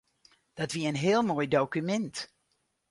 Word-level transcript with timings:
Dat 0.53 0.71
wie 0.73 0.85
in 0.89 1.01
heel 1.05 1.23
moai 1.25 1.47
dokumint. 1.53 2.17